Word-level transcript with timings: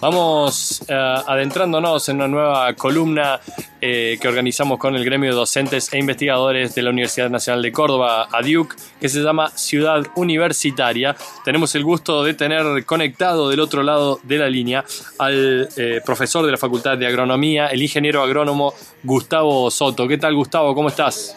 Vamos 0.00 0.82
eh, 0.88 0.94
adentrándonos 0.94 2.08
en 2.08 2.16
una 2.16 2.28
nueva 2.28 2.72
columna 2.74 3.40
eh, 3.80 4.18
que 4.20 4.28
organizamos 4.28 4.78
con 4.78 4.94
el 4.94 5.04
gremio 5.04 5.30
de 5.30 5.36
docentes 5.36 5.92
e 5.92 5.98
investigadores 5.98 6.74
de 6.74 6.82
la 6.82 6.90
Universidad 6.90 7.28
Nacional 7.28 7.62
de 7.62 7.72
Córdoba, 7.72 8.28
ADIUC, 8.32 8.76
que 9.00 9.08
se 9.08 9.20
llama 9.20 9.50
Ciudad 9.50 10.06
Universitaria. 10.16 11.16
Tenemos 11.44 11.74
el 11.74 11.84
gusto 11.84 12.24
de 12.24 12.34
tener 12.34 12.84
conectado 12.84 13.48
del 13.48 13.60
otro 13.60 13.82
lado 13.82 14.20
de 14.22 14.38
la 14.38 14.48
línea 14.48 14.84
al 15.18 15.68
eh, 15.76 16.00
profesor 16.04 16.46
de 16.46 16.52
la 16.52 16.58
Facultad 16.58 16.96
de 16.96 17.06
Agronomía, 17.06 17.66
el 17.66 17.82
ingeniero 17.82 18.22
agrónomo 18.22 18.72
Gustavo 19.02 19.70
Soto. 19.70 20.08
¿Qué 20.08 20.18
tal, 20.18 20.34
Gustavo? 20.34 20.74
¿Cómo 20.74 20.88
estás? 20.88 21.36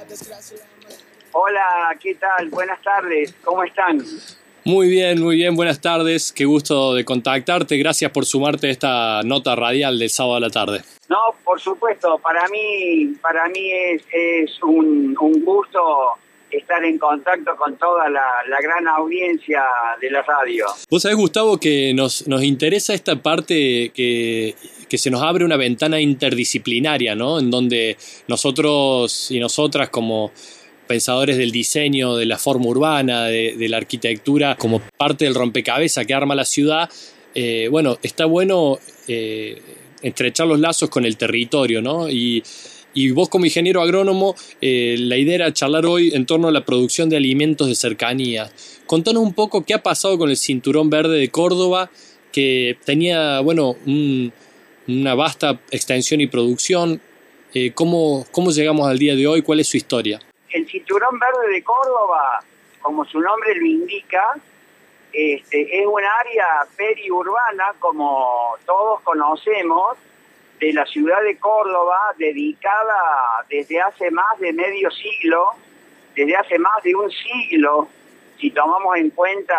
Hola, 1.33 1.95
¿qué 1.99 2.15
tal? 2.15 2.49
Buenas 2.49 2.81
tardes, 2.81 3.33
¿cómo 3.43 3.63
están? 3.63 4.03
Muy 4.65 4.87
bien, 4.87 5.21
muy 5.21 5.35
bien, 5.35 5.57
buenas 5.57 5.81
tardes, 5.81 6.31
qué 6.31 6.45
gusto 6.45 6.93
de 6.93 7.03
contactarte, 7.03 7.77
gracias 7.77 8.11
por 8.11 8.25
sumarte 8.25 8.67
a 8.67 8.71
esta 8.71 9.21
nota 9.23 9.57
radial 9.57 9.99
del 9.99 10.09
sábado 10.09 10.35
a 10.35 10.39
la 10.39 10.49
tarde. 10.49 10.81
No, 11.09 11.17
por 11.43 11.59
supuesto, 11.59 12.17
para 12.19 12.47
mí, 12.47 13.13
para 13.21 13.49
mí 13.49 13.71
es, 13.71 14.51
un, 14.63 15.13
gusto 15.15 16.11
estar 16.49 16.81
en 16.85 16.97
contacto 16.97 17.57
con 17.57 17.75
toda 17.75 18.09
la, 18.09 18.23
gran 18.61 18.87
audiencia 18.87 19.63
de 19.99 20.09
la 20.09 20.21
radio. 20.21 20.67
Vos 20.89 21.01
sabés, 21.01 21.17
Gustavo, 21.17 21.57
que 21.57 21.93
nos, 21.93 22.25
nos 22.29 22.41
interesa 22.41 22.93
esta 22.93 23.17
parte 23.17 23.91
que, 23.93 24.55
que 24.87 24.97
se 24.97 25.11
nos 25.11 25.21
abre 25.23 25.43
una 25.43 25.57
ventana 25.57 25.99
interdisciplinaria, 25.99 27.15
¿no? 27.15 27.37
En 27.37 27.51
donde 27.51 27.97
nosotros 28.29 29.29
y 29.29 29.41
nosotras 29.41 29.89
como 29.89 30.31
pensadores 30.93 31.37
del 31.37 31.49
diseño, 31.49 32.17
de 32.17 32.27
la 32.27 32.37
forma 32.37 32.67
urbana, 32.67 33.25
de, 33.25 33.67
la 33.67 33.77
arquitectura, 33.77 34.55
como 34.55 34.79
parte 34.95 35.25
del 35.25 35.33
rompecabezas 35.33 36.05
que 36.05 36.13
arma 36.13 36.35
la 36.35 36.45
ciudad, 36.45 36.87
eh, 37.33 37.67
bueno, 37.71 37.97
está 38.03 38.25
bueno 38.25 38.77
eh, 39.07 39.59
estrechar 40.03 40.45
los 40.45 40.59
lazos 40.59 40.91
con 40.91 41.03
el 41.03 41.17
territorio, 41.17 41.81
¿no? 41.81 42.07
Y, 42.11 42.43
vos 43.15 43.27
como 43.27 43.45
ingeniero 43.45 43.81
agrónomo, 43.81 44.35
eh, 44.61 44.95
la 44.99 45.17
idea 45.17 45.33
era 45.33 45.51
charlar 45.51 45.87
hoy 45.87 46.11
en 46.13 46.27
torno 46.27 46.47
a 46.47 46.51
la 46.51 46.63
producción 46.63 47.09
de 47.09 47.17
alimentos 47.17 47.67
de 47.67 47.73
cercanía. 47.73 48.51
Contanos 48.85 49.23
un 49.23 49.33
poco 49.33 49.65
qué 49.65 49.73
ha 49.73 49.81
pasado 49.81 50.19
con 50.19 50.29
el 50.29 50.37
Cinturón 50.37 50.91
Verde 50.91 51.17
de 51.17 51.29
Córdoba, 51.29 51.89
que 52.31 52.77
tenía, 52.85 53.39
bueno, 53.39 53.77
una 54.87 55.15
vasta 55.15 55.59
extensión 55.71 56.21
y 56.21 56.27
producción. 56.27 57.01
¿cómo, 57.73 58.27
¿Cómo 58.31 58.51
llegamos 58.51 58.87
al 58.87 58.99
día 58.99 59.15
de 59.15 59.25
hoy? 59.25 59.41
¿Cuál 59.41 59.59
es 59.59 59.67
su 59.69 59.77
historia? 59.77 60.19
El 60.53 60.67
Cinturón 60.67 61.19
Verde 61.19 61.51
de 61.51 61.63
Córdoba, 61.63 62.39
como 62.81 63.05
su 63.05 63.19
nombre 63.19 63.55
lo 63.55 63.65
indica, 63.65 64.35
este, 65.11 65.81
es 65.81 65.85
un 65.85 66.01
área 66.03 66.65
periurbana, 66.77 67.73
como 67.79 68.55
todos 68.65 69.01
conocemos, 69.01 69.97
de 70.59 70.73
la 70.73 70.85
ciudad 70.85 71.21
de 71.23 71.37
Córdoba, 71.37 72.13
dedicada 72.17 73.45
desde 73.49 73.81
hace 73.81 74.11
más 74.11 74.39
de 74.39 74.53
medio 74.53 74.89
siglo, 74.91 75.51
desde 76.15 76.35
hace 76.35 76.57
más 76.59 76.81
de 76.83 76.95
un 76.95 77.11
siglo, 77.11 77.87
si 78.39 78.51
tomamos 78.51 78.95
en 78.97 79.09
cuenta, 79.09 79.57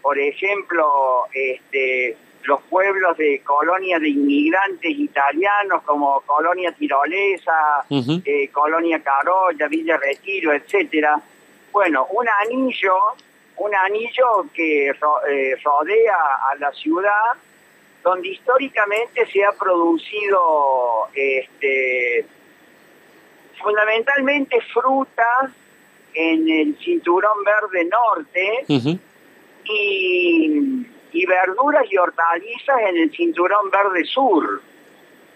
por 0.00 0.18
ejemplo, 0.18 1.26
este, 1.32 2.16
los 2.44 2.62
pueblos 2.62 3.16
de 3.16 3.40
colonias 3.44 4.00
de 4.00 4.08
inmigrantes 4.08 4.90
italianos 4.90 5.82
como 5.82 6.20
Colonia 6.20 6.72
Tirolesa, 6.72 7.84
eh, 8.24 8.48
Colonia 8.48 9.00
Carolla, 9.02 9.68
Villa 9.68 9.96
Retiro, 9.96 10.52
etcétera. 10.52 11.20
Bueno, 11.72 12.06
un 12.10 12.26
anillo, 12.28 12.94
un 13.56 13.74
anillo 13.74 14.46
que 14.54 14.88
eh, 14.88 15.56
rodea 15.62 16.18
a 16.50 16.54
la 16.58 16.72
ciudad, 16.72 17.34
donde 18.02 18.28
históricamente 18.28 19.26
se 19.26 19.44
ha 19.44 19.52
producido 19.52 21.08
este, 21.14 22.24
fundamentalmente 23.62 24.60
frutas 24.72 25.50
en 26.14 26.48
el 26.48 26.76
cinturón 26.78 27.44
verde 27.44 27.84
norte 27.84 28.64
y 28.66 28.98
y 29.64 30.86
verduras 31.30 31.84
y 31.90 31.96
hortalizas 31.96 32.80
en 32.88 32.96
el 32.96 33.10
cinturón 33.12 33.70
verde 33.70 34.04
sur, 34.04 34.60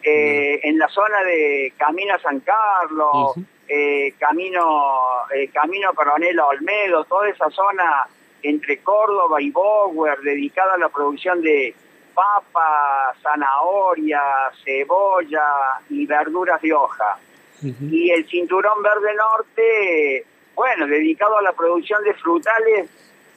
eh, 0.02 0.60
en 0.62 0.76
la 0.78 0.88
zona 0.88 1.22
de 1.22 1.72
Camino 1.76 2.18
San 2.18 2.40
Carlos, 2.40 3.36
eh, 3.68 4.14
Camino, 4.18 5.26
eh, 5.34 5.48
Camino 5.48 5.94
Coronel 5.94 6.38
Olmedo, 6.40 7.04
toda 7.04 7.28
esa 7.28 7.48
zona 7.50 8.06
entre 8.42 8.80
Córdoba 8.80 9.40
y 9.40 9.50
Bower, 9.50 10.18
dedicada 10.20 10.74
a 10.74 10.78
la 10.78 10.88
producción 10.88 11.40
de 11.40 11.74
papa, 12.12 13.14
zanahoria, 13.22 14.20
cebolla 14.64 15.80
y 15.88 16.06
verduras 16.06 16.60
de 16.60 16.72
hoja. 16.74 17.18
Y 17.62 18.10
el 18.10 18.28
cinturón 18.28 18.82
verde 18.82 19.14
norte, 19.14 20.26
bueno, 20.54 20.86
dedicado 20.86 21.38
a 21.38 21.42
la 21.42 21.52
producción 21.52 22.04
de 22.04 22.12
frutales, 22.12 22.90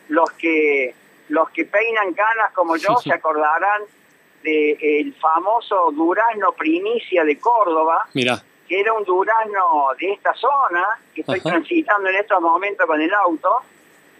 los 0.09 0.29
que 0.31 0.93
los 1.29 1.49
que 1.49 1.65
peinan 1.65 2.13
canas 2.13 2.51
como 2.53 2.77
yo 2.77 2.97
se 2.97 3.13
acordarán 3.13 3.81
del 4.43 5.13
famoso 5.15 5.91
durazno 5.91 6.53
primicia 6.53 7.23
de 7.23 7.37
Córdoba, 7.39 8.07
que 8.13 8.79
era 8.79 8.93
un 8.93 9.03
durazno 9.03 9.89
de 9.99 10.13
esta 10.13 10.33
zona, 10.33 10.85
que 11.13 11.21
estoy 11.21 11.41
transitando 11.41 12.09
en 12.09 12.15
estos 12.15 12.41
momentos 12.41 12.85
con 12.85 13.01
el 13.01 13.13
auto, 13.13 13.61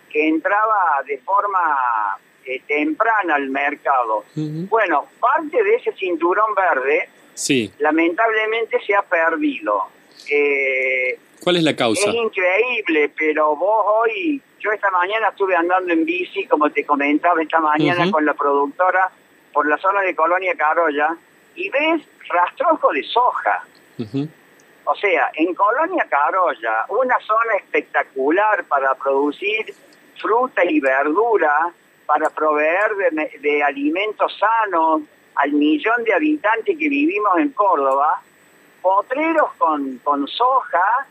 que 0.10 0.28
entraba 0.28 1.02
de 1.06 1.18
forma 1.20 2.18
eh, 2.46 2.62
temprana 2.66 3.36
al 3.36 3.50
mercado. 3.50 4.26
Bueno, 4.36 5.08
parte 5.20 5.64
de 5.64 5.76
ese 5.76 5.92
cinturón 5.94 6.56
verde, 6.56 7.10
sí. 7.34 7.72
lamentablemente 7.80 8.80
se 8.86 8.96
ha 8.96 9.02
perdido. 9.02 9.84
Eh, 10.30 11.20
¿Cuál 11.48 11.56
es 11.56 11.64
la 11.64 11.78
causa? 11.78 12.10
Es 12.10 12.14
increíble, 12.14 13.10
pero 13.18 13.56
vos 13.56 13.86
hoy 13.88 14.42
yo 14.60 14.70
esta 14.70 14.92
mañana 14.92 15.30
estuve 15.30 15.56
andando 15.56 15.94
en 15.94 16.04
bici, 16.04 16.46
como 16.46 16.70
te 16.70 16.86
comentaba 16.86 17.42
esta 17.42 17.62
mañana 17.62 18.12
con 18.12 18.26
la 18.26 18.34
productora, 18.34 19.10
por 19.54 19.66
la 19.66 19.78
zona 19.78 20.02
de 20.02 20.14
Colonia 20.14 20.56
Carolla, 20.58 21.16
y 21.56 21.70
ves 21.70 22.02
rastrojo 22.28 22.92
de 22.92 23.02
soja. 23.04 23.64
O 24.84 24.96
sea, 24.96 25.32
en 25.36 25.54
Colonia 25.56 26.06
Carolla, 26.10 26.86
una 26.90 27.18
zona 27.22 27.56
espectacular 27.56 28.66
para 28.66 28.94
producir 28.96 29.74
fruta 30.20 30.66
y 30.66 30.82
verdura, 30.82 31.72
para 32.06 32.30
proveer 32.30 32.94
de, 32.94 33.40
de 33.40 33.64
alimentos 33.64 34.38
sanos 34.38 35.04
al 35.36 35.54
millón 35.54 36.04
de 36.04 36.14
habitantes 36.14 36.78
que 36.78 36.90
vivimos 36.90 37.38
en 37.38 37.52
Córdoba, 37.52 38.22
potreros 38.82 39.54
con, 39.58 40.00
con 40.00 40.28
soja 40.28 41.08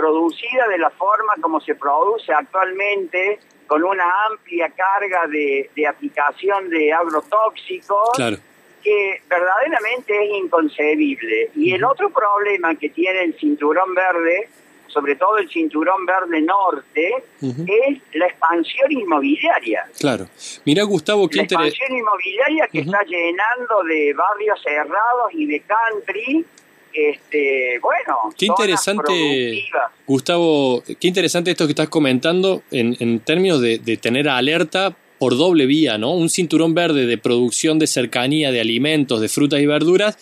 producida 0.00 0.66
de 0.68 0.78
la 0.78 0.90
forma 0.90 1.34
como 1.40 1.60
se 1.60 1.74
produce 1.74 2.32
actualmente, 2.32 3.38
con 3.66 3.84
una 3.84 4.04
amplia 4.30 4.70
carga 4.70 5.26
de, 5.26 5.68
aplicación 5.86 6.70
de 6.70 6.92
agrotóxicos, 6.92 8.10
que 8.82 9.22
verdaderamente 9.28 10.24
es 10.24 10.42
inconcebible. 10.42 11.50
Y 11.54 11.74
el 11.74 11.84
otro 11.84 12.10
problema 12.10 12.74
que 12.76 12.88
tiene 12.88 13.24
el 13.24 13.34
cinturón 13.38 13.94
verde, 13.94 14.48
sobre 14.86 15.16
todo 15.16 15.36
el 15.36 15.50
cinturón 15.50 16.06
verde 16.06 16.40
norte, 16.40 17.12
es 17.42 17.98
la 18.14 18.26
expansión 18.26 18.90
inmobiliaria. 18.90 19.86
Claro. 19.98 20.26
Mira, 20.64 20.82
Gustavo, 20.84 21.28
qué 21.28 21.38
La 21.38 21.42
expansión 21.42 21.92
inmobiliaria 21.92 22.68
que 22.72 22.80
está 22.80 23.02
llenando 23.04 23.82
de 23.84 24.14
barrios 24.14 24.60
cerrados 24.62 25.32
y 25.32 25.46
de 25.46 25.60
country 25.60 26.46
este, 26.92 27.78
bueno, 27.80 28.34
qué 28.36 28.46
interesante, 28.46 29.64
Gustavo, 30.06 30.82
qué 30.98 31.08
interesante 31.08 31.50
esto 31.50 31.66
que 31.66 31.72
estás 31.72 31.88
comentando 31.88 32.62
en, 32.70 32.96
en 33.00 33.20
términos 33.20 33.60
de, 33.60 33.78
tener 34.00 34.28
alerta 34.28 34.96
por 35.18 35.36
doble 35.36 35.66
vía, 35.66 35.98
¿no? 35.98 36.12
Un 36.12 36.30
cinturón 36.30 36.74
verde 36.74 37.06
de 37.06 37.18
producción 37.18 37.78
de 37.78 37.86
cercanía 37.86 38.52
de 38.52 38.60
alimentos, 38.60 39.20
de 39.20 39.28
frutas 39.28 39.60
y 39.60 39.66
verduras 39.66 40.16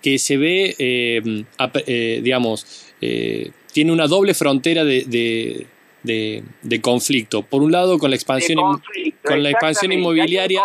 que 0.00 0.18
se 0.18 0.36
ve, 0.36 0.74
eh, 0.78 1.44
eh, 1.86 2.20
digamos, 2.22 2.92
eh, 3.00 3.50
tiene 3.72 3.90
una 3.92 4.06
doble 4.06 4.34
frontera 4.34 4.84
de, 4.84 5.66
de, 6.02 6.80
conflicto. 6.80 7.42
Por 7.42 7.62
un 7.62 7.72
lado, 7.72 7.98
con 7.98 8.10
la 8.10 8.16
expansión, 8.16 8.82
con 9.22 9.42
la 9.42 9.50
expansión 9.50 9.92
inmobiliaria 9.92 10.62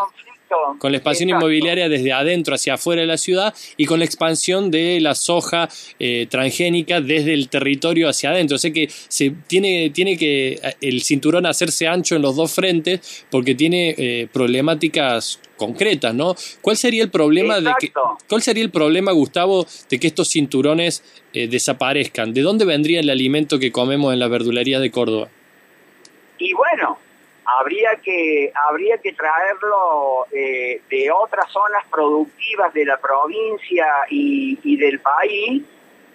con 0.78 0.92
la 0.92 0.98
expansión 0.98 1.30
inmobiliaria 1.30 1.90
desde 1.90 2.14
adentro 2.14 2.56
hacia 2.56 2.76
afuera 2.76 3.02
de 3.02 3.08
la 3.08 3.18
ciudad 3.18 3.54
y 3.78 3.86
con 3.86 4.00
la 4.00 4.06
expansión 4.06 4.72
de 4.72 5.00
la 5.00 5.16
soja 5.16 5.70
eh, 6.00 6.28
transgénica 6.30 7.02
desde 7.02 7.34
el 7.34 7.50
territorio 7.50 8.10
hacia 8.10 8.32
adentro. 8.32 8.56
O 8.56 8.60
sea 8.60 8.72
que 8.72 8.90
se 8.90 9.32
tiene, 9.48 9.90
tiene 9.92 10.18
que 10.18 10.54
eh, 10.54 10.76
el 10.82 11.02
cinturón 11.02 11.46
hacerse 11.46 11.88
ancho 11.88 12.16
en 12.16 12.22
los 12.22 12.36
dos 12.36 12.52
frentes 12.52 13.26
porque 13.30 13.56
tiene 13.56 13.96
eh, 13.98 14.28
problemáticas 14.32 15.40
concretas, 15.58 16.14
¿no? 16.14 16.36
¿Cuál 16.62 16.78
sería 16.78 17.04
el 17.04 17.10
problema 17.10 17.60
de 17.60 17.72
que, 17.80 17.92
cuál 18.30 18.42
sería 18.42 18.64
el 18.64 18.72
problema, 18.72 19.12
Gustavo, 19.12 19.68
de 19.90 20.00
que 20.00 20.08
estos 20.08 20.30
cinturones 20.30 21.04
desaparezcan? 21.34 22.34
¿De 22.34 22.42
dónde 22.42 22.64
vendría 22.64 23.02
el 23.02 23.10
alimento 23.10 23.60
que 23.60 23.70
comemos 23.70 24.14
en 24.14 24.20
la 24.20 24.30
verdulería 24.30 24.80
de 24.80 24.90
Córdoba? 24.90 25.28
Y 26.38 26.54
bueno, 26.54 26.98
habría 27.58 27.96
que 27.96 28.52
habría 28.70 28.98
que 28.98 29.14
traerlo 29.14 30.28
eh, 30.32 30.82
de 30.90 31.12
otras 31.12 31.52
zonas 31.52 31.86
productivas 31.90 32.74
de 32.74 32.86
la 32.86 32.98
provincia 32.98 33.86
y, 34.10 34.78
del 34.78 35.00
país 35.00 35.64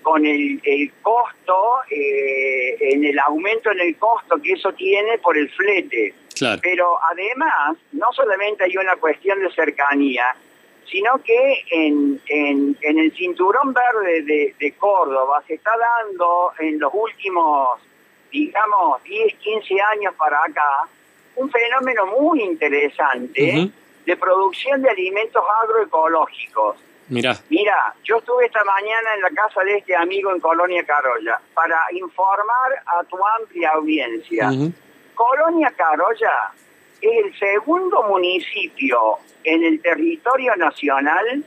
con 0.03 0.25
el, 0.27 0.61
costo 1.03 1.81
eh, 1.91 2.77
en 2.81 3.05
el 3.05 3.19
aumento 3.19 3.71
en 3.71 3.81
el 3.81 3.97
costo 3.97 4.37
que 4.43 4.53
eso 4.53 4.73
tiene 4.73 5.19
por 5.19 5.37
el 5.37 5.51
flete. 5.51 6.15
Pero 6.63 6.99
además 7.11 7.77
no 7.93 8.13
solamente 8.13 8.65
hay 8.65 8.77
una 8.77 8.97
cuestión 8.97 9.41
de 9.41 9.51
cercanía 9.53 10.25
sino 10.91 11.21
que 11.25 11.65
en, 11.71 12.21
en, 12.29 12.77
el 12.83 13.13
cinturón 13.17 13.73
verde 13.73 14.23
de, 14.23 14.55
de 14.59 14.73
Córdoba 14.73 15.43
se 15.47 15.55
está 15.55 15.71
dando 15.77 16.53
en 16.59 16.79
los 16.79 16.93
últimos 16.93 17.81
digamos 18.31 19.03
10 19.05 19.35
15 19.35 19.75
años 19.81 20.15
para 20.17 20.39
acá 20.45 20.89
un 21.37 21.51
fenómeno 21.51 22.07
muy 22.07 22.43
interesante 22.43 23.71
de 24.07 24.17
producción 24.17 24.83
de 24.83 24.91
alimentos 24.91 25.43
agroecológicos. 25.63 26.77
Mira. 27.09 27.37
Mira, 27.51 27.95
yo 28.03 28.17
estuve 28.17 28.47
esta 28.47 28.65
mañana 28.65 29.15
en 29.15 29.23
la 29.23 29.31
casa 29.31 29.63
de 29.63 29.77
este 29.77 29.95
amigo 29.95 30.33
en 30.33 30.41
Colonia 30.41 30.85
Carolla 30.85 31.39
para 31.53 31.79
informar 31.93 32.83
a 32.87 33.05
tu 33.05 33.17
amplia 33.41 33.71
audiencia. 33.75 34.51
Colonia 35.15 35.73
Carolla 35.77 36.53
es 37.01 37.25
el 37.25 37.39
segundo 37.39 38.03
municipio 38.05 39.19
en 39.43 39.65
el 39.65 39.83
territorio 39.83 40.57
nacional 40.57 41.45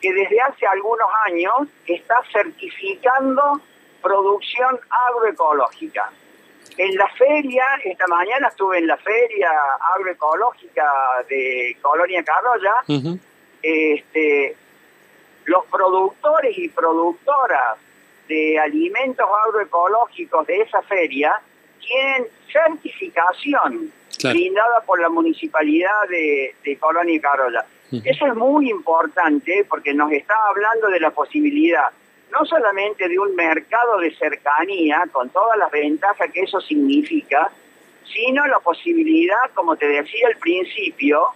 que 0.00 0.12
desde 0.12 0.40
hace 0.40 0.66
algunos 0.66 1.08
años 1.26 1.68
está 1.86 2.16
certificando 2.32 3.60
producción 4.02 4.78
agroecológica. 5.08 6.12
En 6.76 6.96
la 6.96 7.08
feria, 7.08 7.64
esta 7.84 8.06
mañana 8.06 8.48
estuve 8.48 8.78
en 8.78 8.86
la 8.86 8.96
feria 8.96 9.50
agroecológica 9.94 10.84
de 11.28 11.76
Colonia 11.80 12.22
Carroya, 12.24 12.74
este, 13.62 14.56
los 15.44 15.64
productores 15.66 16.56
y 16.56 16.68
productoras 16.68 17.78
de 18.28 18.58
alimentos 18.58 19.26
agroecológicos 19.46 20.46
de 20.46 20.62
esa 20.62 20.82
feria 20.82 21.40
tienen 21.80 22.26
certificación 22.50 23.92
brindada 24.22 24.80
por 24.86 25.00
la 25.00 25.08
municipalidad 25.08 26.08
de, 26.08 26.78
Colonia 26.78 27.20
Carolla. 27.20 27.66
Eso 28.04 28.26
es 28.26 28.34
muy 28.34 28.70
importante 28.70 29.66
porque 29.68 29.92
nos 29.92 30.10
está 30.12 30.34
hablando 30.48 30.88
de 30.88 31.00
la 31.00 31.10
posibilidad 31.10 31.90
no 32.32 32.46
solamente 32.46 33.08
de 33.08 33.18
un 33.18 33.34
mercado 33.34 33.98
de 33.98 34.14
cercanía, 34.16 35.04
con 35.12 35.28
todas 35.28 35.58
las 35.58 35.70
ventajas 35.70 36.30
que 36.32 36.40
eso 36.40 36.60
significa, 36.60 37.50
sino 38.12 38.46
la 38.46 38.58
posibilidad, 38.58 39.50
como 39.54 39.76
te 39.76 39.86
decía 39.86 40.28
al 40.28 40.36
principio, 40.36 41.26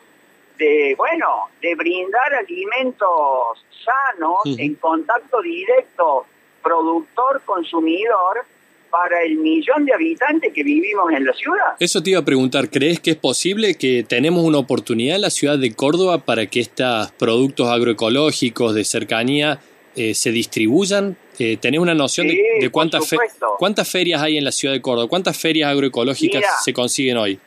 de, 0.58 0.94
bueno, 0.96 1.48
de 1.60 1.75
brindar 1.75 2.34
alimentos 2.34 3.64
sanos 3.84 4.58
en 4.58 4.75
contacto 4.76 5.43
directo 5.43 6.26
productor-consumidor 6.62 8.44
para 8.90 9.22
el 9.22 9.37
millón 9.37 9.84
de 9.84 9.92
habitantes 9.92 10.52
que 10.54 10.62
vivimos 10.62 11.12
en 11.12 11.26
la 11.26 11.32
ciudad. 11.34 11.75
Eso 11.78 12.02
te 12.02 12.10
iba 12.10 12.20
a 12.20 12.25
preguntar, 12.25 12.70
¿crees 12.70 13.00
que 13.00 13.10
es 13.10 13.16
posible 13.16 13.75
que 13.75 14.04
tenemos 14.08 14.42
una 14.42 14.58
oportunidad 14.58 15.16
en 15.16 15.22
la 15.22 15.31
ciudad 15.31 15.58
de 15.58 15.75
Córdoba 15.75 16.25
para 16.25 16.46
que 16.46 16.60
estos 16.60 17.12
productos 17.12 17.69
agroecológicos 17.69 18.75
de 18.75 18.84
cercanía 18.84 19.60
eh, 19.96 20.14
se 20.14 20.31
distribuyan? 20.31 21.16
Eh, 21.38 21.56
¿Tenés 21.56 21.81
una 21.81 21.94
noción 21.94 22.28
de, 22.28 22.69
cuántas, 22.70 23.10
cuántas 23.58 23.90
ferias 23.90 24.22
hay 24.22 24.37
en 24.37 24.44
la 24.44 24.52
ciudad 24.52 24.75
de 24.75 24.82
Córdoba? 24.82 25.08
¿Cuántas 25.08 25.38
ferias 25.38 25.70
agroecológicas 25.70 26.44
se 26.62 26.72
consiguen 26.72 27.16
hoy? 27.16 27.40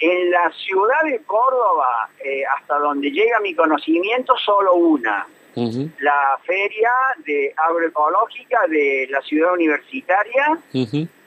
En 0.00 0.30
la 0.30 0.52
ciudad 0.52 1.02
de 1.04 1.18
Córdoba, 1.26 2.08
eh, 2.24 2.42
hasta 2.56 2.78
donde 2.78 3.10
llega 3.10 3.40
mi 3.40 3.54
conocimiento, 3.54 4.34
solo 4.44 4.74
una. 4.74 5.26
La 5.98 6.38
feria 6.46 6.92
de 7.26 7.52
agroecológica 7.56 8.68
de 8.68 9.08
la 9.10 9.20
ciudad 9.22 9.54
universitaria, 9.54 10.56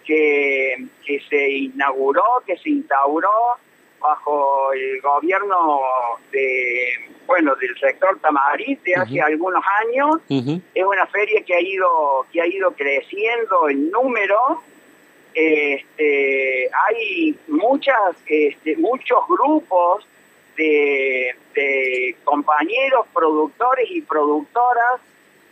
que, 0.05 0.87
que 1.05 1.21
se 1.29 1.49
inauguró, 1.49 2.23
que 2.45 2.55
se 2.57 2.69
instauró 2.69 3.57
bajo 4.01 4.73
el 4.73 4.99
gobierno 5.01 5.81
de 6.31 6.93
bueno 7.25 7.55
del 7.55 7.77
sector 7.79 8.19
Tamarit 8.19 8.81
de 8.83 8.95
hace 8.95 9.21
algunos 9.21 9.63
años. 9.85 10.17
Es 10.73 10.83
una 10.83 11.05
feria 11.07 11.41
que 11.43 11.53
ha 11.53 11.61
ido 11.61 12.25
que 12.31 12.41
ha 12.41 12.47
ido 12.47 12.71
creciendo 12.71 13.69
en 13.69 13.89
número. 13.91 14.61
Este, 15.33 16.69
hay 16.87 17.35
muchas 17.47 18.15
este, 18.27 18.75
muchos 18.77 19.19
grupos 19.29 20.05
de, 20.57 21.33
de 21.55 22.15
compañeros 22.25 23.05
productores 23.13 23.89
y 23.89 24.01
productoras 24.01 24.99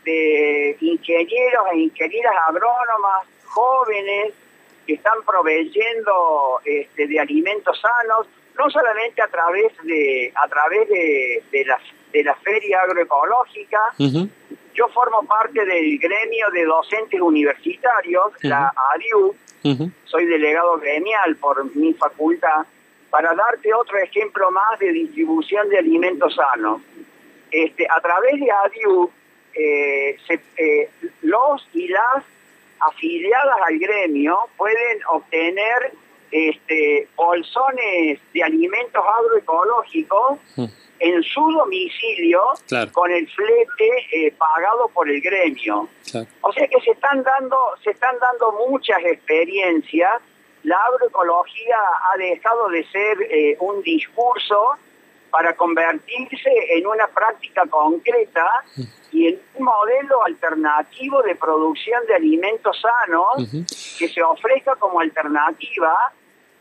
de 0.04 0.76
ingenieros 0.82 1.66
e 1.74 1.78
ingenieras 1.78 2.34
agrónomas 2.48 3.28
jóvenes 3.46 4.34
que 4.86 4.94
están 4.96 5.22
proveyendo 5.26 6.60
este, 6.66 7.08
de 7.08 7.20
alimentos 7.20 7.80
sanos 7.80 8.28
no 8.60 8.70
solamente 8.70 9.22
a 9.22 9.28
través 9.28 9.72
de 9.84 10.32
a 10.36 10.48
través 10.48 10.88
de, 10.90 11.44
de 11.52 11.66
la 11.66 11.80
de 12.14 12.24
la 12.24 12.36
feria 12.36 12.82
agroecológica 12.82 13.80
yo 14.74 14.88
formo 14.90 15.24
parte 15.26 15.66
del 15.66 15.98
gremio 15.98 16.50
de 16.52 16.66
docentes 16.66 17.20
universitarios 17.20 18.34
la 18.42 18.72
ADIU 18.94 19.36
soy 20.06 20.26
delegado 20.26 20.78
gremial 20.78 21.36
por 21.38 21.76
mi 21.76 21.94
facultad 21.94 22.66
para 23.10 23.34
darte 23.34 23.74
otro 23.74 23.98
ejemplo 23.98 24.52
más 24.52 24.80
de 24.80 24.92
distribución 24.92 25.68
de 25.70 25.80
alimentos 25.80 26.36
sanos. 26.36 26.82
Este 27.52 27.88
a 27.90 28.00
través 28.02 28.40
de 28.40 28.52
ADIU 28.52 29.10
eh, 29.56 30.18
eh, 30.58 30.90
los 31.24 31.68
y 31.74 31.88
las 31.88 32.24
afiliadas 32.80 33.58
al 33.68 33.80
gremio 33.80 34.38
pueden 34.56 35.00
obtener 35.12 35.92
este, 36.32 37.08
bolsones 37.16 38.20
de 38.34 38.44
alimentos 38.44 39.04
agroecológicos 39.18 40.40
mm. 40.56 40.66
en 41.00 41.24
su 41.24 41.42
domicilio 41.52 42.42
con 42.92 43.12
el 43.12 43.28
flete 43.30 44.08
eh, 44.12 44.32
pagado 44.38 44.90
por 44.90 45.10
el 45.10 45.22
gremio. 45.22 45.88
O 46.42 46.54
sea 46.54 46.68
que 46.68 46.80
se 46.82 46.92
están 46.92 47.24
dando 47.24 47.58
se 47.84 47.92
están 47.92 48.16
dando 48.20 48.68
muchas 48.68 49.00
experiencias. 49.04 50.22
La 50.64 50.78
agroecología 50.78 51.78
ha 52.12 52.18
dejado 52.18 52.68
de 52.70 52.84
ser 52.86 53.22
eh, 53.22 53.58
un 53.60 53.82
discurso 53.82 54.76
para 55.30 55.56
convertirse 55.56 56.52
en 56.72 56.86
una 56.88 57.08
práctica 57.08 57.66
concreta 57.68 58.46
mm. 58.76 58.84
y 59.12 59.28
en 59.28 59.42
un 59.56 59.66
modelo 59.66 60.24
alternativo 60.26 61.22
de 61.24 61.36
producción 61.36 62.06
de 62.08 62.16
alimentos 62.16 62.82
sanos 62.82 63.50
que 63.98 64.08
se 64.08 64.22
ofrezca 64.24 64.76
como 64.76 65.00
alternativa 65.00 66.14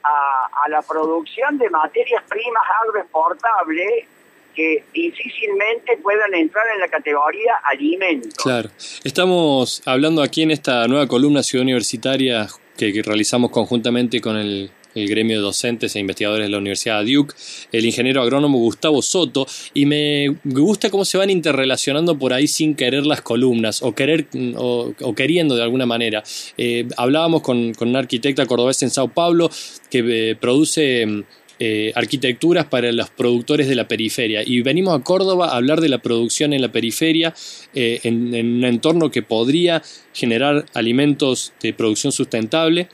a, 0.05 0.69
la 0.69 0.83
producción 0.83 1.59
de 1.59 1.71
materias 1.71 2.23
primas 2.29 2.63
agroexportables 2.85 4.07
que 4.55 4.85
difícilmente 4.93 5.97
puedan 6.03 6.35
entrar 6.35 6.65
en 6.75 6.81
la 6.81 6.89
categoría 6.89 7.55
alimentos. 7.65 8.43
Claro. 8.43 8.71
Estamos 9.05 9.83
hablando 9.87 10.23
aquí 10.23 10.43
en 10.43 10.51
esta 10.51 10.87
nueva 10.89 11.07
columna 11.07 11.43
Ciudad 11.43 11.63
Universitaria 11.63 12.49
que 12.77 13.03
realizamos 13.05 13.51
conjuntamente 13.51 14.21
con 14.21 14.37
el 14.37 14.71
el 14.99 15.09
gremio 15.09 15.37
de 15.37 15.43
docentes 15.43 15.95
e 15.97 16.01
investigadores 16.01 16.47
de 16.47 16.51
la 16.51 16.59
Universidad 16.59 17.05
de 17.05 17.13
Duke, 17.13 17.35
el 17.73 17.85
ingeniero 17.85 18.23
agrónomo 18.23 18.59
Gustavo 18.59 19.03
Soto, 19.03 19.47
y 19.75 19.87
me 19.87 20.37
gusta 20.45 20.91
cómo 20.91 21.05
se 21.05 21.19
van 21.19 21.31
interrelacionando 21.31 22.19
por 22.19 22.33
ahí 22.33 22.47
sin 22.47 22.75
querer 22.75 23.07
las 23.07 23.23
columnas 23.23 23.83
o, 23.83 23.95
querer, 23.95 24.27
o, 24.57 24.95
queriendo 25.17 25.57
de 25.57 25.63
alguna 25.63 25.87
manera. 25.87 26.23
Eh, 26.57 26.87
hablábamos 26.97 27.43
con, 27.43 27.75
con, 27.75 27.89
una 27.89 28.01
arquitecta 28.01 28.47
cordobesa 28.47 28.85
en 28.85 28.91
Sao 28.91 29.09
Paulo 29.09 29.51
que 29.91 30.31
eh, 30.31 30.37
produce... 30.37 31.25
Eh, 31.61 31.91
arquitecturas 31.97 32.67
para 32.67 32.93
los 32.93 33.11
productores 33.11 33.67
de 33.67 33.75
la 33.75 33.89
periferia. 33.89 34.45
Y 34.47 34.63
venimos 34.63 34.97
a 34.97 35.03
Córdoba 35.03 35.49
a 35.49 35.57
hablar 35.57 35.81
de 35.81 35.89
la 35.89 35.99
producción 35.99 36.53
en 36.53 36.63
la 36.63 36.71
periferia, 36.71 37.35
en, 37.75 38.33
un 38.33 38.65
entorno 38.65 39.11
que 39.11 39.23
podría 39.23 39.83
generar 40.15 40.67
alimentos 40.73 41.53
de 41.61 41.73
producción 41.73 42.13
sustentable 42.13 42.89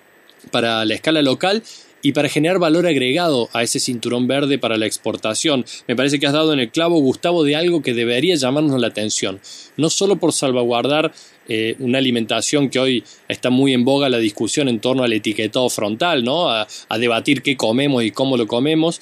para 0.51 0.83
la 0.87 0.95
escala 0.95 1.21
local 1.21 1.63
y 2.05 2.13
para 2.13 2.29
generar 2.29 2.59
valor 2.59 2.87
agregado 2.87 3.49
a 3.55 3.63
ese 3.63 3.81
cinturón 3.81 4.29
verde 4.29 4.59
para 4.59 4.77
la 4.77 4.85
exportación. 4.85 5.65
Me 5.89 5.97
parece 5.97 6.21
que 6.21 6.27
has 6.27 6.35
dado 6.35 6.53
en 6.53 6.61
el 6.61 6.71
clavo, 6.71 7.01
Gustavo, 7.01 7.45
de 7.45 7.57
algo 7.57 7.81
que 7.81 7.95
debería 7.95 8.37
llamarnos 8.37 8.79
la 8.79 8.89
atención, 8.89 9.41
no 9.79 9.89
solo 9.89 10.17
por 10.17 10.35
salvaguardar 10.35 11.13
eh, 11.49 11.77
una 11.79 11.99
alimentación 11.99 12.69
que 12.69 12.79
hoy 12.79 13.05
está 13.27 13.49
muy 13.49 13.73
en 13.73 13.87
boga 13.87 14.11
la 14.11 14.19
discusión 14.19 14.69
en 14.69 14.81
torno 14.81 15.03
al 15.03 15.15
etiquetado 15.15 15.69
frontal, 15.71 16.25
¿no? 16.25 16.51
A, 16.51 16.67
debatir 16.99 17.43
qué 17.43 17.57
comemos 17.57 18.05
y 18.05 18.13
cómo 18.13 18.37
lo 18.37 18.47
comemos 18.47 19.01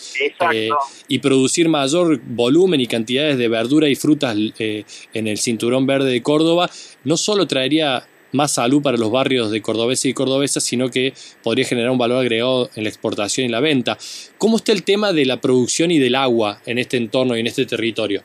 eh, 0.52 0.70
y 1.08 1.18
producir 1.18 1.68
mayor 1.68 2.20
volumen 2.24 2.80
y 2.80 2.86
cantidades 2.86 3.36
de 3.36 3.48
verduras 3.48 3.90
y 3.90 3.96
frutas 3.96 4.36
eh, 4.58 4.84
en 5.12 5.26
el 5.26 5.38
cinturón 5.38 5.86
verde 5.86 6.10
de 6.10 6.22
Córdoba, 6.22 6.70
no 7.04 7.16
solo 7.16 7.46
traería 7.46 8.06
más 8.32 8.54
salud 8.54 8.82
para 8.82 8.96
los 8.96 9.10
barrios 9.10 9.50
de 9.50 9.62
cordobeses 9.62 10.06
y 10.06 10.14
cordobesas, 10.14 10.64
sino 10.64 10.90
que 10.90 11.12
podría 11.42 11.64
generar 11.64 11.90
un 11.90 11.98
valor 11.98 12.18
agregado 12.18 12.70
en 12.74 12.84
la 12.84 12.88
exportación 12.88 13.46
y 13.46 13.48
la 13.48 13.60
venta. 13.60 13.96
¿Cómo 14.38 14.56
está 14.56 14.72
el 14.72 14.82
tema 14.82 15.12
de 15.12 15.24
la 15.24 15.40
producción 15.40 15.90
y 15.90 15.98
del 15.98 16.14
agua 16.14 16.60
en 16.66 16.78
este 16.78 16.96
entorno 16.96 17.36
y 17.36 17.40
en 17.40 17.46
este 17.46 17.66
territorio? 17.66 18.22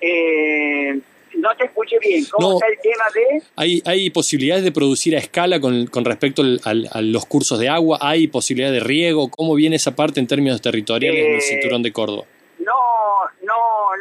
Eh, 0.00 1.00
no 1.36 1.48
te 1.56 1.64
escuché 1.64 1.98
bien. 2.00 2.24
¿Cómo 2.30 2.54
está 2.54 2.66
el 2.66 2.78
tema 2.80 3.04
de...? 3.14 3.42
Hay, 3.56 3.82
hay 3.84 4.10
posibilidades 4.10 4.64
de 4.64 4.72
producir 4.72 5.16
a 5.16 5.18
escala 5.18 5.60
con, 5.60 5.86
con 5.86 6.04
respecto 6.04 6.42
a 6.64 7.02
los 7.02 7.26
cursos 7.26 7.58
de 7.58 7.68
agua, 7.68 7.98
hay 8.00 8.28
posibilidad 8.28 8.72
de 8.72 8.80
riego. 8.80 9.28
¿Cómo 9.30 9.54
viene 9.54 9.76
esa 9.76 9.94
parte 9.94 10.20
en 10.20 10.26
términos 10.26 10.60
territoriales 10.60 11.24
en 11.24 11.32
el 11.32 11.38
eh, 11.38 11.42
cinturón 11.42 11.82
de 11.82 11.92
Córdoba? 11.92 12.24
No, 12.58 12.74
no, 13.42 13.54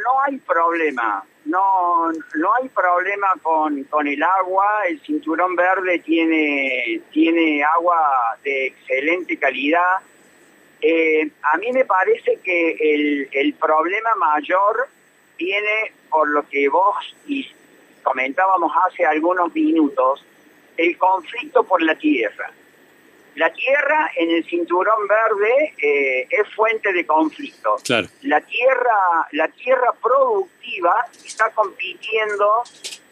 no 0.04 0.22
hay 0.26 0.38
problema. 0.38 1.24
No, 1.48 2.12
no 2.12 2.54
hay 2.56 2.68
problema 2.70 3.28
con, 3.42 3.84
con 3.86 4.08
el 4.08 4.22
agua. 4.22 4.84
El 4.88 5.00
cinturón 5.02 5.56
verde 5.56 6.00
tiene, 6.00 7.02
tiene 7.12 7.64
agua 7.64 8.38
de 8.44 8.68
excelente 8.68 9.38
calidad. 9.38 9.98
Eh, 10.82 11.30
a 11.54 11.58
mí 11.58 11.72
me 11.72 11.86
parece 11.86 12.40
que 12.44 12.72
el, 12.80 13.30
el 13.32 13.54
problema 13.54 14.10
mayor 14.16 14.88
viene 15.38 15.94
por 16.10 16.30
lo 16.30 16.48
que 16.48 16.68
vos 16.70 16.96
comentábamos 18.04 18.72
hace 18.86 19.06
algunos 19.06 19.54
minutos, 19.54 20.26
el 20.78 20.98
conflicto 20.98 21.64
por 21.64 21.82
la 21.82 21.96
tierra. 21.96 22.52
La 23.38 23.54
tierra 23.54 24.10
en 24.16 24.32
el 24.32 24.44
cinturón 24.46 25.08
verde 25.08 25.74
eh, 25.78 26.28
es 26.28 26.56
fuente 26.56 26.92
de 26.92 27.06
conflicto. 27.06 27.76
La 28.24 28.42
tierra, 28.42 29.28
la 29.34 29.48
tierra 29.50 29.94
productiva 30.02 31.06
está 31.24 31.52
compitiendo 31.52 32.64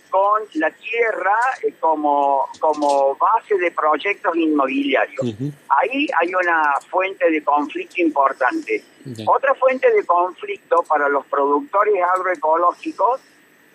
con 0.09 0.41
la 0.55 0.71
tierra 0.71 1.35
eh, 1.61 1.75
como, 1.79 2.49
como 2.59 3.15
base 3.17 3.55
de 3.55 3.69
proyectos 3.69 4.35
inmobiliarios. 4.35 5.35
Ahí 5.69 6.07
hay 6.19 6.33
una 6.33 6.73
fuente 6.89 7.29
de 7.29 7.43
conflicto 7.43 8.01
importante. 8.01 8.83
Otra 9.27 9.53
fuente 9.53 9.91
de 9.91 10.03
conflicto 10.07 10.81
para 10.89 11.07
los 11.07 11.23
productores 11.27 11.93
agroecológicos 12.15 13.21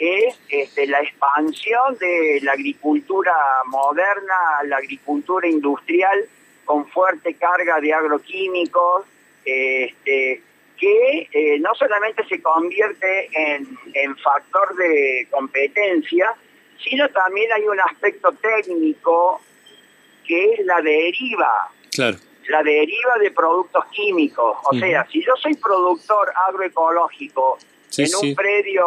es 0.01 0.35
este, 0.49 0.89
la 0.89 1.01
expansión 1.01 1.97
de 2.01 2.41
la 2.43 2.53
agricultura 2.53 3.33
moderna, 3.67 4.65
la 4.65 4.79
agricultura 4.79 5.47
industrial 5.47 6.29
con 6.65 6.87
fuerte 6.89 7.35
carga 7.35 7.81
de 7.81 7.93
agroquímicos, 7.93 9.05
este, 9.45 10.43
que 10.81 11.29
eh, 11.33 11.59
no 11.61 11.75
solamente 11.75 12.25
se 12.27 12.41
convierte 12.41 13.29
en, 13.35 14.17
factor 14.17 14.75
de 14.77 15.29
competencia, 15.31 16.35
sino 16.83 17.09
también 17.11 17.53
hay 17.53 17.63
un 17.63 17.79
aspecto 17.81 18.33
técnico 18.33 19.41
que 20.27 20.55
es 20.55 20.65
la 20.65 20.81
deriva. 20.81 21.71
La 22.49 22.63
deriva 22.63 23.19
de 23.21 23.31
productos 23.31 23.85
químicos. 23.93 24.57
O 24.71 24.75
sea, 24.79 25.07
si 25.11 25.23
yo 25.25 25.35
soy 25.37 25.55
productor 25.55 26.33
agroecológico 26.49 27.59
en 27.97 28.09
un 28.23 28.35
predio 28.35 28.87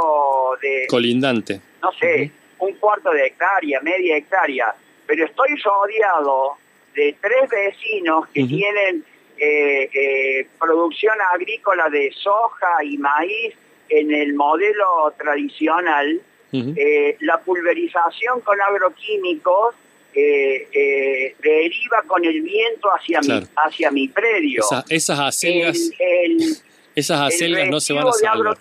de... 0.61 0.87
Colindante. 0.89 1.61
No 1.81 1.91
sé, 1.93 2.31
un 2.59 2.73
cuarto 2.75 3.11
de 3.11 3.27
hectárea, 3.27 3.79
media 3.81 4.17
hectárea, 4.17 4.73
pero 5.05 5.25
estoy 5.25 5.55
rodeado 5.63 6.57
de 6.93 7.15
tres 7.21 7.49
vecinos 7.49 8.27
que 8.33 8.45
tienen 8.45 9.03
eh, 9.37 9.89
eh, 9.93 10.47
producción 10.59 11.15
agrícola 11.33 11.89
de 11.89 12.11
soja 12.13 12.83
y 12.83 12.97
maíz 12.97 13.53
en 13.89 14.13
el 14.13 14.33
modelo 14.33 15.13
tradicional, 15.17 16.21
eh, 16.51 17.17
la 17.21 17.39
pulverización 17.41 18.41
con 18.41 18.61
agroquímicos 18.61 19.75
deriva 20.13 22.03
con 22.05 22.23
el 22.23 22.41
viento 22.41 22.89
hacia, 22.89 23.19
mi, 23.21 23.43
hacia 23.55 23.89
mi 23.89 24.07
predio. 24.07 24.63
esas 24.87 25.19
acelgas, 25.19 25.77
esas 26.95 27.21
acelgas 27.21 27.67
no 27.69 27.79
se 27.79 27.93
van 27.93 28.07
a 28.07 28.13
salvar. 28.13 28.57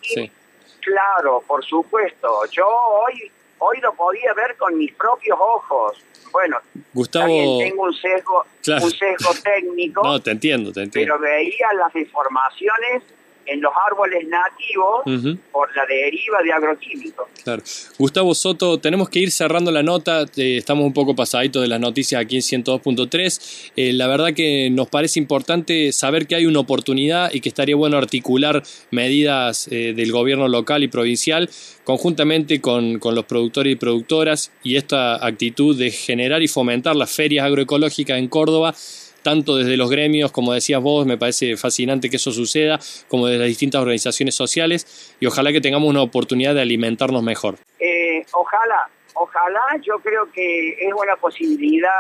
Claro, 0.80 1.44
por 1.46 1.62
supuesto. 1.64 2.46
Yo 2.50 2.66
hoy, 2.66 3.30
hoy 3.58 3.78
lo 3.80 3.92
podía 3.94 4.32
ver 4.32 4.56
con 4.56 4.76
mis 4.76 4.92
propios 4.94 5.38
ojos 5.38 6.02
bueno, 6.32 6.58
Gustavo, 6.92 7.58
tengo 7.58 7.82
un 7.84 7.94
sesgo, 7.94 8.44
un 8.66 8.90
sesgo 8.90 9.30
técnico. 9.42 10.02
no, 10.02 10.20
te 10.20 10.30
entiendo, 10.30 10.72
te 10.72 10.82
entiendo. 10.82 11.14
Pero 11.18 11.20
veía 11.20 11.72
las 11.74 11.92
deformaciones 11.92 13.02
en 13.46 13.60
los 13.60 13.72
árboles 13.90 14.26
nativos 14.28 15.02
por 15.50 15.74
la 15.76 15.84
deriva 15.86 16.42
de 16.42 16.52
agroquímicos. 16.52 17.26
Claro. 17.44 17.62
Gustavo 17.98 18.34
Soto, 18.34 18.78
tenemos 18.78 19.08
que 19.08 19.20
ir 19.20 19.30
cerrando 19.30 19.70
la 19.70 19.82
nota, 19.82 20.22
eh, 20.36 20.56
estamos 20.58 20.84
un 20.84 20.92
poco 20.92 21.14
pasaditos 21.14 21.62
de 21.62 21.68
las 21.68 21.80
noticias 21.80 22.20
aquí 22.20 22.36
en 22.36 22.42
102.3. 22.42 23.72
Eh, 23.76 23.92
la 23.92 24.06
verdad 24.06 24.32
que 24.34 24.70
nos 24.70 24.88
parece 24.88 25.18
importante 25.20 25.92
saber 25.92 26.26
que 26.26 26.34
hay 26.34 26.46
una 26.46 26.60
oportunidad 26.60 27.32
y 27.32 27.40
que 27.40 27.48
estaría 27.48 27.76
bueno 27.76 27.96
articular 27.96 28.62
medidas 28.90 29.68
eh, 29.70 29.92
del 29.94 30.12
gobierno 30.12 30.48
local 30.48 30.82
y 30.82 30.88
provincial 30.88 31.48
conjuntamente 31.84 32.60
con, 32.60 32.98
con 32.98 33.14
los 33.14 33.24
productores 33.24 33.72
y 33.72 33.76
productoras 33.76 34.52
y 34.62 34.76
esta 34.76 35.24
actitud 35.24 35.76
de 35.76 35.90
generar 35.90 36.42
y 36.42 36.48
fomentar 36.48 36.96
las 36.96 37.10
ferias 37.10 37.44
agroecológicas 37.44 38.18
en 38.18 38.28
Córdoba 38.28 38.74
tanto 39.22 39.56
desde 39.56 39.76
los 39.76 39.90
gremios, 39.90 40.32
como 40.32 40.52
decías 40.52 40.80
vos, 40.80 41.06
me 41.06 41.16
parece 41.16 41.56
fascinante 41.56 42.10
que 42.10 42.16
eso 42.16 42.32
suceda, 42.32 42.78
como 43.08 43.26
desde 43.26 43.38
las 43.38 43.48
distintas 43.48 43.80
organizaciones 43.80 44.34
sociales, 44.34 45.14
y 45.20 45.26
ojalá 45.26 45.52
que 45.52 45.60
tengamos 45.60 45.88
una 45.88 46.02
oportunidad 46.02 46.54
de 46.54 46.62
alimentarnos 46.62 47.22
mejor. 47.22 47.56
Eh, 47.78 48.24
ojalá, 48.32 48.88
ojalá, 49.14 49.62
yo 49.82 49.98
creo 50.00 50.30
que 50.32 50.70
es 50.70 50.92
una 50.92 51.16
posibilidad 51.16 51.90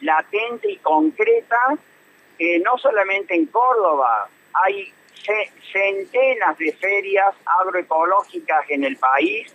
latente 0.00 0.72
y 0.72 0.76
concreta, 0.78 1.58
no 2.64 2.78
solamente 2.78 3.34
en 3.34 3.46
Córdoba, 3.46 4.28
hay 4.52 4.92
centenas 5.72 6.58
de 6.58 6.72
ferias 6.72 7.34
agroecológicas 7.60 8.64
en 8.70 8.84
el 8.84 8.96
país, 8.96 9.52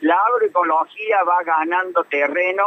la 0.00 0.16
agroecología 0.16 1.22
va 1.24 1.42
ganando 1.44 2.04
terreno, 2.04 2.64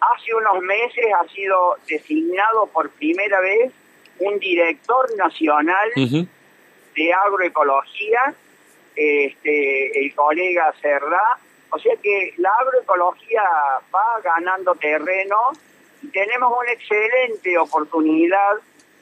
Hace 0.00 0.34
unos 0.34 0.62
meses 0.62 1.04
ha 1.18 1.26
sido 1.28 1.76
designado 1.88 2.66
por 2.66 2.90
primera 2.90 3.40
vez 3.40 3.72
un 4.20 4.38
director 4.38 5.16
nacional 5.16 5.90
de 5.94 7.12
agroecología, 7.12 8.34
este, 8.94 10.04
el 10.04 10.14
colega 10.14 10.72
Serra. 10.80 11.38
O 11.70 11.78
sea 11.78 11.94
que 12.02 12.34
la 12.38 12.50
agroecología 12.60 13.42
va 13.94 14.20
ganando 14.22 14.74
terreno 14.74 15.36
y 16.02 16.08
tenemos 16.08 16.52
una 16.58 16.72
excelente 16.72 17.58
oportunidad 17.58 18.56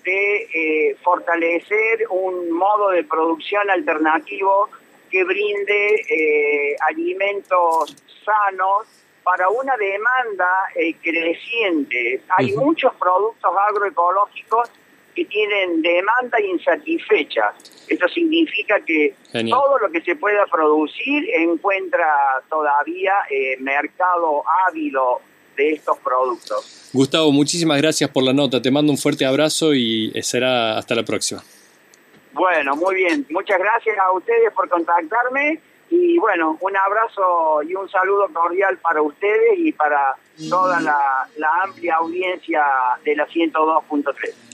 de 0.05 0.49
eh, 0.55 0.97
fortalecer 1.03 2.07
un 2.11 2.51
modo 2.53 2.91
de 2.91 3.05
producción 3.05 3.69
alternativo 3.71 4.69
que 5.11 5.25
brinde 5.25 5.95
eh, 6.09 6.77
alimentos 6.89 7.97
sanos 8.25 8.87
para 9.27 9.49
una 9.49 9.77
demanda 9.77 10.47
eh, 10.77 10.95
creciente. 11.03 12.23
Hay 12.39 12.53
muchos 12.53 12.95
productos 12.95 13.51
agroecológicos 13.69 14.71
que 15.17 15.25
tienen 15.25 15.83
demanda 15.83 16.41
insatisfecha. 16.41 17.53
Esto 17.89 18.07
significa 18.07 18.79
que 18.87 19.17
todo 19.33 19.79
lo 19.81 19.91
que 19.91 20.01
se 20.03 20.15
pueda 20.15 20.47
producir 20.47 21.29
encuentra 21.41 22.07
todavía 22.49 23.15
eh, 23.29 23.57
mercado 23.59 24.45
ávido 24.69 25.21
de 25.57 25.73
estos 25.73 25.99
productos. 25.99 26.91
Gustavo, 26.93 27.33
muchísimas 27.33 27.79
gracias 27.79 28.09
por 28.09 28.23
la 28.23 28.33
nota. 28.33 28.63
Te 28.63 28.71
mando 28.71 28.93
un 28.93 28.99
fuerte 28.99 29.27
abrazo 29.27 29.75
y 29.75 30.13
eh, 30.15 30.23
será 30.23 30.79
hasta 30.79 30.95
la 30.95 31.03
próxima. 31.03 31.43
Bueno, 32.33 32.77
muy 32.77 32.95
bien. 32.95 33.27
Muchas 33.31 33.59
gracias 33.59 33.99
a 33.99 34.13
ustedes 34.13 34.53
por 34.53 34.69
contactarme 34.69 35.59
y 35.91 36.19
bueno, 36.19 36.57
un 36.61 36.77
abrazo 36.77 37.63
y 37.63 37.75
un 37.75 37.89
saludo 37.89 38.29
cordial 38.33 38.79
para 38.79 39.03
ustedes 39.03 39.59
y 39.59 39.73
para 39.73 40.17
toda 40.51 40.81
la, 40.81 41.29
amplia 41.63 41.97
audiencia 41.97 42.65
de 43.05 43.17
la 43.17 43.27
102.3. 43.27 44.47